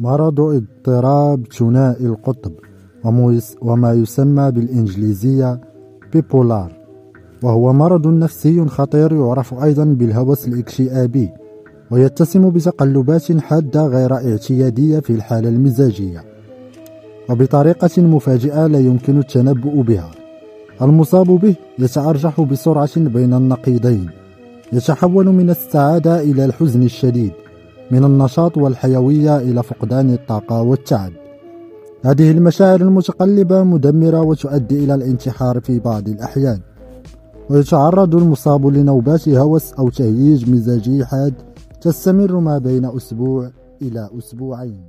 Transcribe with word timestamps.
مرض 0.00 0.40
اضطراب 0.40 1.46
ثنائي 1.58 2.06
القطب 2.06 2.52
وما 3.62 3.92
يسمى 3.92 4.50
بالإنجليزية 4.50 5.60
بيبولار 6.12 6.72
وهو 7.42 7.72
مرض 7.72 8.06
نفسي 8.06 8.66
خطير 8.66 9.12
يعرف 9.12 9.54
أيضا 9.54 9.84
بالهوس 9.84 10.48
الاكتئابي 10.48 11.28
ويتسم 11.90 12.50
بتقلبات 12.50 13.32
حادة 13.40 13.86
غير 13.86 14.14
اعتيادية 14.14 15.00
في 15.00 15.10
الحالة 15.10 15.48
المزاجية 15.48 16.24
وبطريقة 17.30 18.02
مفاجئة 18.02 18.66
لا 18.66 18.78
يمكن 18.78 19.18
التنبؤ 19.18 19.82
بها. 19.82 20.10
المصاب 20.82 21.26
به 21.26 21.54
يتأرجح 21.78 22.40
بسرعة 22.40 22.96
بين 22.96 23.34
النقيضين 23.34 24.10
يتحول 24.72 25.26
من 25.26 25.50
السعادة 25.50 26.20
إلى 26.20 26.44
الحزن 26.44 26.82
الشديد. 26.82 27.32
من 27.90 28.04
النشاط 28.04 28.58
والحيوية 28.58 29.36
إلى 29.36 29.62
فقدان 29.62 30.10
الطاقة 30.10 30.62
والتعب. 30.62 31.12
هذه 32.04 32.30
المشاعر 32.30 32.80
المتقلبة 32.80 33.62
مدمرة 33.62 34.20
وتؤدي 34.20 34.84
إلى 34.84 34.94
الانتحار 34.94 35.60
في 35.60 35.78
بعض 35.78 36.08
الأحيان. 36.08 36.60
ويتعرض 37.50 38.14
المصاب 38.14 38.66
لنوبات 38.66 39.28
هوس 39.28 39.72
أو 39.72 39.90
تهييج 39.90 40.50
مزاجي 40.50 41.04
حاد 41.04 41.34
تستمر 41.80 42.40
ما 42.40 42.58
بين 42.58 42.84
أسبوع 42.84 43.50
إلى 43.82 44.08
أسبوعين. 44.18 44.80